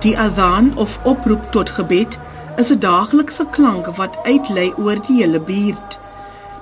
Die 0.00 0.18
adhan 0.18 0.76
of 0.76 0.98
oproep 1.04 1.50
tot 1.52 1.70
gebed 1.76 2.18
is 2.56 2.70
'n 2.72 2.78
daaglikse 2.78 3.44
klank 3.56 3.86
wat 3.96 4.18
uitlei 4.24 4.72
oor 4.76 4.98
die 5.06 5.16
hele 5.16 5.40
buurt. 5.40 5.98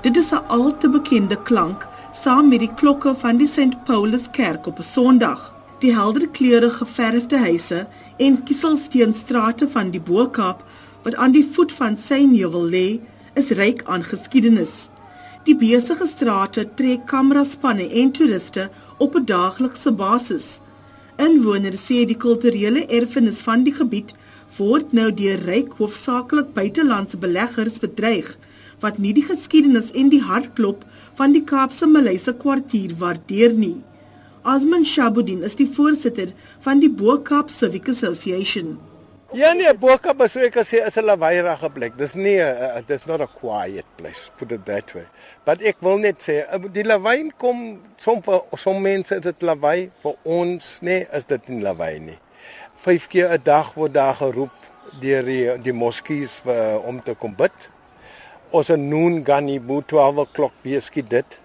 Dit 0.03 0.17
is 0.17 0.33
'n 0.33 0.43
al 0.47 0.77
te 0.77 0.89
bekende 0.91 1.39
klank 1.43 1.87
saam 2.23 2.49
met 2.49 2.59
die 2.59 2.75
klokke 2.75 3.15
van 3.15 3.37
die 3.37 3.49
St. 3.49 3.85
Paulus 3.85 4.27
Kerk 4.31 4.67
op 4.67 4.79
'n 4.79 4.83
Sondag. 4.83 5.55
Die 5.79 5.95
helder 5.95 6.29
kleure 6.29 6.71
geverfde 6.71 7.39
huise 7.39 7.87
en 8.17 8.43
kieselsteenstrate 8.43 9.69
van 9.69 9.91
die 9.91 10.01
Bo-Kaap 10.01 10.65
wat 11.03 11.15
aan 11.15 11.33
die 11.33 11.49
voet 11.53 11.73
van 11.73 11.97
Synheuwel 11.97 12.69
lê, 12.69 13.01
is 13.35 13.49
ryk 13.49 13.83
aan 13.85 14.03
geskiedenis. 14.03 14.89
Die 15.45 15.57
besige 15.57 16.07
strate 16.07 16.69
trek 16.75 17.07
kameraspanne 17.07 17.89
en 17.89 18.11
toeriste 18.11 18.71
op 18.97 19.15
'n 19.15 19.25
daaglikse 19.25 19.93
basis. 19.93 20.59
Inwoners 21.19 21.81
sê 21.89 22.05
die 22.07 22.17
kulturele 22.23 22.85
erfenis 22.95 23.41
van 23.43 23.65
die 23.67 23.75
gebied 23.75 24.13
word 24.59 24.93
nou 24.95 25.09
deur 25.21 25.41
ryk 25.49 25.73
hoofsaaklik 25.81 26.53
buitelandse 26.55 27.19
beleggers 27.25 27.81
bedreig 27.83 28.29
wat 28.85 29.01
nie 29.03 29.13
die 29.17 29.25
geskiedenis 29.27 29.91
en 30.03 30.13
die 30.15 30.23
hartklop 30.23 30.85
van 31.19 31.35
die 31.35 31.43
Kaapse 31.43 31.89
Malayse 31.91 32.35
kwartier 32.45 32.95
waardeer 33.01 33.57
nie. 33.59 33.81
Asman 34.47 34.87
Shabuddin 34.87 35.43
is 35.49 35.59
die 35.59 35.67
voorsitter 35.67 36.31
van 36.67 36.79
die 36.85 36.91
Bo-Kaap 37.01 37.51
Civic 37.51 37.91
Association. 37.91 38.77
Ja 39.37 39.51
nee, 39.53 39.69
Bo-Kaap 39.77 40.23
is 40.25 40.35
ek 40.41 40.55
sê 40.65 40.79
is 40.87 40.97
'n 40.97 41.05
lawaaierige 41.05 41.69
plek. 41.69 41.97
Dis 41.99 42.15
nie 42.15 42.41
'n 42.41 42.85
dis 42.89 43.05
not 43.07 43.21
a 43.21 43.27
quiet 43.27 43.85
place, 43.99 44.31
put 44.39 44.53
it 44.53 44.65
that 44.65 44.95
way. 44.95 45.05
But 45.45 45.61
ek 45.61 45.77
wil 45.83 45.99
net 45.99 46.23
sê 46.25 46.49
eh, 46.49 46.59
die 46.73 46.83
lawaai 46.83 47.31
kom 47.37 47.79
som 47.99 48.23
som 48.57 48.81
mense 48.81 49.13
is 49.13 49.21
dit 49.21 49.43
lawaai 49.43 49.91
vir 50.03 50.15
ons 50.25 50.79
nee, 50.81 51.07
is 51.13 51.27
dit 51.27 51.49
nie 51.49 51.61
lawaai 51.61 52.01
nie. 52.01 52.19
5 52.77 53.09
keer 53.09 53.29
'n 53.29 53.43
dag 53.45 53.75
word 53.75 53.93
daar 53.93 54.15
geroep 54.15 54.57
deur 55.01 55.23
die 55.23 55.59
die 55.59 55.73
moskees 55.77 56.41
vir 56.41 56.81
om 56.81 57.03
te 57.03 57.15
kom 57.15 57.35
bid. 57.37 57.71
Ons 58.51 58.69
noon 58.69 59.23
gani 59.25 59.61
bo 59.61 59.83
12 59.83 60.19
o'clock 60.19 60.53
wie 60.63 60.81
skiet 60.81 61.11
dit. 61.11 61.41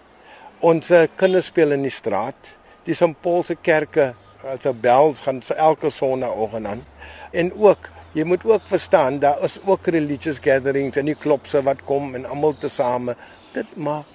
Ons 0.61 0.87
kinders 1.17 1.45
speel 1.45 1.71
in 1.71 1.81
die 1.83 1.91
straat. 1.91 2.57
Die 2.85 2.93
St. 2.93 3.21
Paul 3.21 3.43
se 3.43 3.55
kerke, 3.55 4.13
as 4.43 4.65
'n 4.65 4.79
bells 4.79 5.19
gaan 5.19 5.41
elke 5.55 5.89
sonnaandoggend 5.89 6.65
aan. 6.65 6.85
En 7.31 7.53
ook 7.53 7.89
jy 8.13 8.23
moet 8.23 8.45
ook 8.45 8.61
verstaan 8.65 9.19
daar 9.19 9.43
is 9.43 9.57
ook 9.65 9.87
religious 9.87 10.37
gatherings 10.37 10.97
en 10.97 11.05
die 11.05 11.15
klopse 11.15 11.63
wat 11.63 11.83
kom 11.83 12.15
en 12.15 12.25
almal 12.25 12.55
tesame. 12.57 13.15
Dit 13.51 13.75
maak 13.75 14.05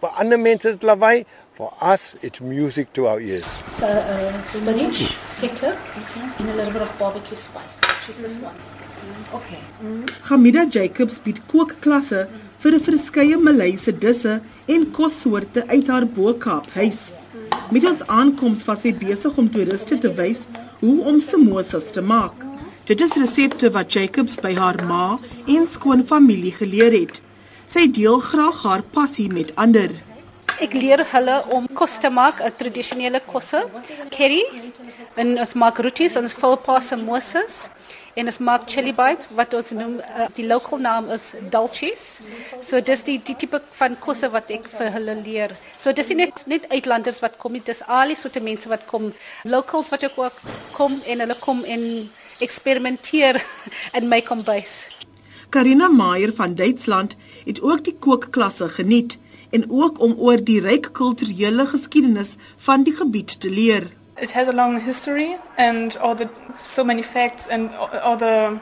vir 0.00 0.08
ander 0.08 0.38
mense 0.38 0.68
dit 0.68 0.82
lawaai 0.82 1.24
for 1.54 1.72
us 1.92 2.16
it's 2.20 2.40
music 2.40 2.92
to 2.92 3.06
our 3.06 3.20
ears. 3.20 3.44
So 3.78 3.86
uh, 3.86 4.46
spinach 4.46 5.00
feta 5.40 5.76
and 6.38 6.48
a 6.48 6.54
little 6.54 6.72
bit 6.72 6.82
of 6.82 6.98
barbecue 6.98 7.36
spice. 7.36 7.80
Is 8.08 8.18
this 8.18 8.36
one. 8.42 8.56
Okay. 9.32 9.58
Hamida 10.28 10.64
Jacobs 10.70 11.20
bied 11.20 11.40
kookklasse 11.46 12.26
vir 12.58 12.72
'n 12.74 12.80
verskeie 12.80 13.36
Malayse 13.36 13.92
disse 13.92 14.40
en 14.66 14.90
kossoorte 14.90 15.66
uit 15.68 15.86
haar 15.86 16.06
Bo-Kaap 16.06 16.66
huis 16.74 17.12
Met 17.70 17.84
ons 17.86 18.00
aankoms 18.10 18.64
was 18.66 18.80
sy 18.82 18.90
besig 18.98 19.36
om 19.38 19.46
toeriste 19.54 19.94
te 20.02 20.10
wys 20.18 20.40
hoe 20.80 20.96
om 21.06 21.20
samosas 21.22 21.84
te 21.94 22.02
maak. 22.02 22.42
Dit 22.88 23.04
is 23.04 23.12
resepte 23.14 23.70
wat 23.76 23.94
Jacobs 23.94 24.34
by 24.42 24.50
haar 24.56 24.80
ma 24.88 25.04
en 25.46 25.68
skoonfamilie 25.70 26.50
geleer 26.56 26.96
het. 26.96 27.20
Sy 27.70 27.84
deel 27.94 28.18
graag 28.26 28.64
haar 28.66 28.82
passie 28.96 29.28
met 29.30 29.52
ander. 29.54 29.94
Ek 30.58 30.74
leer 30.74 31.04
hulle 31.12 31.36
om 31.54 31.68
kos 31.78 31.94
te 32.02 32.10
maak, 32.10 32.42
'n 32.42 32.58
tradisionele 32.58 33.20
kosse, 33.26 33.62
curry 34.10 34.42
en 35.14 35.38
ons 35.38 35.54
maak 35.54 35.78
roties, 35.78 36.16
ons 36.16 36.34
vul 36.42 36.56
pas 36.56 36.82
samosas 36.82 37.70
en 38.14 38.30
ons 38.30 38.38
maak 38.38 38.66
chili 38.70 38.92
bites 38.96 39.30
wat 39.38 39.54
ons 39.54 39.72
noem 39.76 39.98
uh, 40.00 40.26
die 40.36 40.46
local 40.46 40.80
naam 40.82 41.10
is 41.14 41.30
dulces. 41.52 42.20
So 42.62 42.80
dis 42.80 43.04
die 43.06 43.18
die 43.24 43.36
tipe 43.38 43.60
van 43.78 43.96
kosse 44.02 44.30
wat 44.34 44.50
ek 44.50 44.68
vir 44.76 44.92
hulle 44.96 45.16
leer. 45.22 45.54
So 45.78 45.92
dis 45.92 46.10
nie 46.12 46.20
net 46.24 46.44
net 46.50 46.66
uitlanders 46.72 47.22
wat 47.24 47.38
kom 47.42 47.54
nie, 47.56 47.64
dis 47.64 47.82
al 47.86 48.14
die 48.14 48.18
soorte 48.18 48.42
mense 48.42 48.70
wat 48.72 48.86
kom, 48.90 49.10
locals 49.44 49.92
wat 49.94 50.06
ook 50.10 50.40
kom 50.76 50.98
en 51.06 51.24
hulle 51.24 51.38
kom 51.40 51.64
en 51.64 51.86
eksperimenteer 52.40 53.40
in 53.98 54.08
my 54.08 54.20
kombuis. 54.24 54.88
Karina 55.50 55.88
Meyer 55.90 56.30
van 56.34 56.54
Duitsland 56.54 57.16
het 57.44 57.58
ook 57.62 57.84
die 57.84 57.96
kookklasse 57.98 58.68
geniet 58.68 59.18
en 59.50 59.64
ook 59.68 59.98
om 59.98 60.14
oor 60.18 60.38
die 60.38 60.60
ryk 60.62 60.92
kulturele 60.94 61.66
geskiedenis 61.66 62.36
van 62.56 62.84
die 62.86 62.94
gebied 62.94 63.40
te 63.40 63.50
leer. 63.50 63.90
It 64.18 64.32
has 64.32 64.48
a 64.48 64.52
long 64.52 64.80
history 64.80 65.38
and 65.56 65.96
all 65.96 66.14
the 66.14 66.28
so 66.62 66.84
many 66.84 67.02
facts 67.02 67.46
and 67.46 67.70
all 67.74 68.16
the 68.16 68.60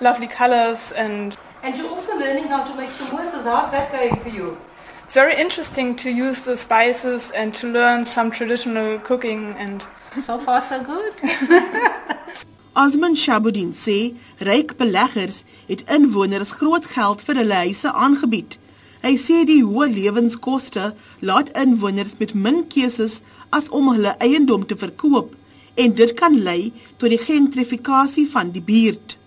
lovely 0.00 0.26
colors 0.26 0.92
and 0.92 1.36
And 1.62 1.76
you're 1.76 1.88
also 1.88 2.16
learning 2.18 2.48
how 2.48 2.62
to 2.64 2.74
make 2.76 2.90
samosas. 2.90 3.44
How's 3.44 3.70
that 3.72 3.90
going 3.90 4.16
for 4.20 4.28
you? 4.28 4.56
It's 5.04 5.14
very 5.14 5.36
interesting 5.36 5.96
to 5.96 6.10
use 6.10 6.42
the 6.42 6.56
spices 6.56 7.30
and 7.30 7.54
to 7.56 7.66
learn 7.66 8.04
some 8.04 8.30
traditional 8.30 8.98
cooking 8.98 9.54
and 9.58 9.84
so 10.20 10.38
far 10.38 10.60
so 10.60 10.82
good. 10.82 11.14
Asman 12.76 13.16
Shabuddin 13.16 13.72
sê 13.72 14.14
ryk 14.40 14.76
beleggers 14.76 15.44
het 15.68 15.82
inwoners 15.88 16.50
groot 16.60 16.84
geld 16.84 17.22
vir 17.24 17.40
hulle 17.40 17.60
huise 17.64 17.92
aangebied. 17.92 18.58
Hy 19.02 19.14
sê 19.20 19.44
die 19.48 19.62
hoë 19.64 19.90
lewenskoste 19.92 20.92
laat 21.20 21.52
inwoners 21.58 22.16
met 22.20 22.34
min 22.34 22.64
keuses 22.72 23.20
as 23.50 23.68
om 23.68 23.90
hulle 23.92 24.16
eiendom 24.24 24.64
te 24.66 24.76
verkoop 24.78 25.34
en 25.76 25.94
dit 25.94 26.12
kan 26.16 26.38
lei 26.42 26.72
tot 26.96 27.12
die 27.12 27.20
gentrifikasie 27.20 28.26
van 28.32 28.52
die 28.54 28.64
buurt. 28.64 29.18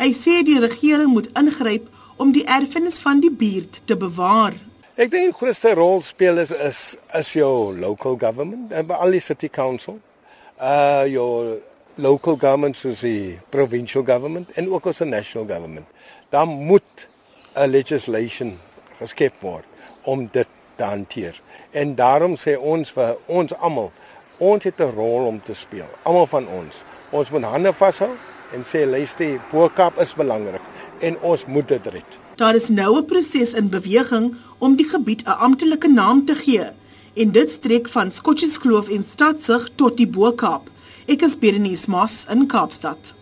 Hy 0.00 0.10
sê 0.16 0.40
die 0.46 0.58
regering 0.58 1.12
moet 1.14 1.30
ingryp 1.38 1.88
om 2.20 2.32
die 2.34 2.44
erfenis 2.46 2.98
van 3.02 3.20
die 3.22 3.30
buurt 3.30 3.82
te 3.86 3.96
bewaar. 3.98 4.56
Ek 4.98 5.10
dink 5.12 5.30
die 5.30 5.36
grootste 5.38 5.74
rol 5.78 6.02
speel 6.04 6.42
is 6.42 6.50
is 6.52 6.80
is 7.18 7.30
jou 7.38 7.72
local 7.78 8.18
government, 8.18 8.72
en 8.72 8.90
al 8.92 9.14
die 9.14 9.22
city 9.22 9.48
council. 9.48 10.00
Uh 10.60 11.06
jou 11.08 11.60
local 11.96 12.36
government 12.36 12.76
soos 12.76 13.00
die 13.06 13.38
provincial 13.50 14.04
government 14.04 14.52
en 14.56 14.68
ook 14.72 14.90
ons 14.90 15.00
national 15.06 15.46
government. 15.48 15.86
Daar 16.30 16.46
moet 16.46 17.08
'n 17.54 17.70
legislation 17.70 18.58
geskep 19.02 19.40
word 19.42 19.66
om 20.08 20.28
dit 20.32 20.48
te 20.76 20.84
hanteer. 20.84 21.40
En 21.70 21.94
daarom 21.94 22.36
sê 22.40 22.56
ons 22.58 22.94
vir 22.96 23.16
ons 23.26 23.54
almal, 23.60 23.92
ons 24.38 24.64
het 24.64 24.80
'n 24.80 24.94
rol 24.96 25.26
om 25.26 25.40
te 25.42 25.54
speel. 25.54 25.90
Almal 26.02 26.26
van 26.26 26.48
ons. 26.48 26.84
Ons 27.10 27.30
moet 27.30 27.44
hande 27.44 27.72
vashou 27.72 28.10
en 28.52 28.62
sê 28.64 28.86
luister, 28.86 29.40
Bo-Kaap 29.50 30.00
is 30.00 30.14
belangrik 30.14 30.62
en 31.00 31.18
ons 31.20 31.46
moet 31.46 31.68
dit 31.68 31.86
red. 31.86 32.18
Daar 32.36 32.54
is 32.54 32.68
nou 32.68 32.98
'n 32.98 33.04
proses 33.04 33.52
in 33.52 33.68
beweging 33.68 34.36
om 34.58 34.76
die 34.76 34.88
gebied 34.88 35.22
'n 35.26 35.38
amptelike 35.46 35.88
naam 35.88 36.24
te 36.26 36.34
gee 36.34 36.66
en 37.14 37.30
dit 37.30 37.50
strek 37.50 37.88
van 37.88 38.10
Skottieskloof 38.10 38.88
en 38.88 39.04
Stadsig 39.10 39.68
tot 39.74 39.96
die 39.96 40.08
Bo-Kaap. 40.08 40.70
Ek 41.06 41.22
is 41.22 41.38
Berenice 41.38 41.90
Moss 41.90 42.24
in 42.30 42.46
Kaapstad. 42.46 43.14